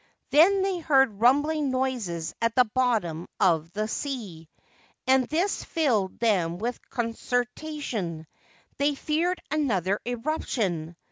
Then 0.31 0.63
they 0.63 0.79
heard 0.79 1.21
rumbling 1.21 1.69
noises 1.69 2.33
at 2.41 2.55
the 2.55 2.65
bottom 2.65 3.27
of 3.39 3.71
the 3.73 3.87
sea, 3.87 4.49
and 5.05 5.27
this 5.27 5.63
filled 5.63 6.17
them 6.19 6.57
with 6.57 6.81
consternation— 6.89 8.25
they 8.79 8.95
feared 8.95 9.39
another 9.51 9.99
eruption. 10.03 10.95